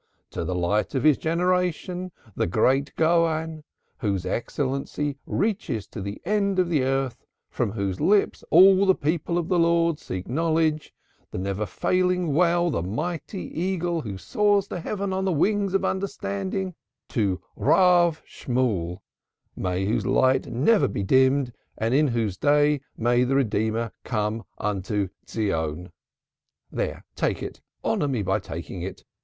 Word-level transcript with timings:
'To 0.31 0.43
the 0.43 0.55
light 0.55 0.95
of 0.95 1.03
his 1.03 1.15
generation, 1.15 2.11
the 2.35 2.47
great 2.47 2.91
Gaon, 2.95 3.63
whose 3.99 4.25
excellency 4.25 5.19
reaches 5.27 5.85
to 5.89 6.01
the 6.01 6.19
ends 6.25 6.59
of 6.59 6.69
the 6.69 6.81
earth, 6.81 7.23
from 7.51 7.73
whose 7.73 8.01
lips 8.01 8.43
all 8.49 8.87
the 8.87 8.95
people 8.95 9.37
of 9.37 9.47
the 9.47 9.59
Lord 9.59 9.99
seek 9.99 10.27
knowledge, 10.27 10.91
the 11.29 11.37
never 11.37 11.67
failing 11.67 12.33
well, 12.33 12.71
the 12.71 12.81
mighty 12.81 13.41
eagle 13.41 14.03
soars 14.17 14.67
to 14.69 14.79
heaven 14.79 15.13
on 15.13 15.23
the 15.23 15.31
wings 15.31 15.75
of 15.75 15.85
understanding, 15.85 16.73
to 17.09 17.39
Rav 17.55 18.23
Shemuel, 18.25 19.03
may 19.55 19.85
whose 19.85 20.07
light 20.07 20.47
never 20.47 20.87
be 20.87 21.03
dimmed, 21.03 21.53
and 21.77 21.93
in 21.93 22.07
whose 22.07 22.37
day 22.37 22.81
may 22.97 23.23
the 23.23 23.35
Redeemer 23.35 23.91
come 24.03 24.45
unto 24.57 25.09
Zion.' 25.29 25.91
There, 26.71 27.05
take 27.15 27.43
it, 27.43 27.61
honor 27.83 28.07
me 28.07 28.23
by 28.23 28.39
taking 28.39 28.81
it. 28.81 29.03